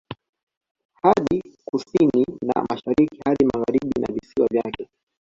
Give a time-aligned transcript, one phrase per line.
[1.01, 4.89] Hadi Kusini na Mashariki hadi Magharibi na visiwa vyake